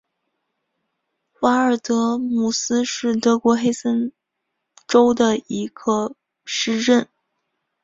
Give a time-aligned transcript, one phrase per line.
[1.41, 4.11] 瓦尔德姆斯是德国黑森
[4.87, 7.07] 州的一个市镇。